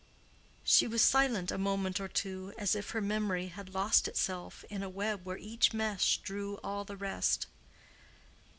She 0.63 0.87
was 0.87 1.03
silent 1.03 1.51
a 1.51 1.59
moment 1.59 1.99
or 1.99 2.07
two, 2.07 2.55
as 2.57 2.73
if 2.73 2.89
her 2.89 3.01
memory 3.01 3.49
had 3.49 3.75
lost 3.75 4.07
itself 4.07 4.63
in 4.67 4.81
a 4.81 4.89
web 4.89 5.25
where 5.27 5.37
each 5.37 5.73
mesh 5.75 6.17
drew 6.17 6.57
all 6.63 6.83
the 6.83 6.97
rest. 6.97 7.45